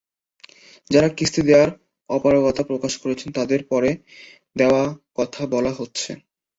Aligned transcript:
যাঁরা 0.91 1.09
কিস্তি 1.09 1.41
দেওয়ায় 1.41 1.71
অপারগতা 2.09 2.63
প্রকাশ 2.63 2.93
করছেন, 2.97 3.29
তাঁদের 3.31 3.61
পরে 3.67 3.89
দেওয়ার 4.55 4.87
কথা 5.17 5.41
বলা 5.53 5.71
হচ্ছে। 5.73 6.11